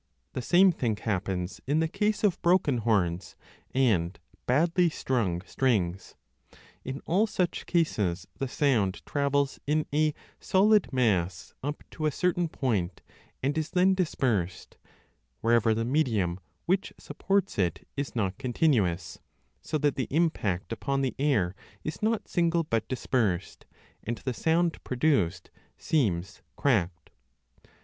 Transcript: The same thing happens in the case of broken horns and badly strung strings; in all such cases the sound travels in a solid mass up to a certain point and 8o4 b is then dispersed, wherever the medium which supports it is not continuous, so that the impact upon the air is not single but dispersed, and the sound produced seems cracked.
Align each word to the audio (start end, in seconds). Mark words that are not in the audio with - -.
The 0.33 0.41
same 0.41 0.71
thing 0.71 0.95
happens 0.95 1.61
in 1.67 1.79
the 1.79 1.87
case 1.87 2.23
of 2.23 2.41
broken 2.41 2.79
horns 2.79 3.35
and 3.69 4.19
badly 4.47 4.89
strung 4.89 5.41
strings; 5.41 6.15
in 6.83 7.01
all 7.05 7.27
such 7.27 7.67
cases 7.67 8.27
the 8.39 8.47
sound 8.47 9.05
travels 9.05 9.59
in 9.67 9.85
a 9.93 10.15
solid 10.39 10.91
mass 10.91 11.53
up 11.61 11.83
to 11.91 12.07
a 12.07 12.11
certain 12.11 12.47
point 12.49 13.01
and 13.43 13.53
8o4 13.53 13.53
b 13.53 13.59
is 13.59 13.69
then 13.69 13.93
dispersed, 13.93 14.75
wherever 15.41 15.71
the 15.75 15.85
medium 15.85 16.39
which 16.65 16.91
supports 16.97 17.59
it 17.59 17.87
is 17.95 18.15
not 18.15 18.39
continuous, 18.39 19.19
so 19.61 19.77
that 19.77 19.97
the 19.97 20.07
impact 20.09 20.73
upon 20.73 21.03
the 21.03 21.13
air 21.19 21.53
is 21.83 22.01
not 22.01 22.27
single 22.27 22.63
but 22.63 22.87
dispersed, 22.87 23.67
and 24.03 24.17
the 24.17 24.33
sound 24.33 24.83
produced 24.83 25.51
seems 25.77 26.41
cracked. 26.55 27.11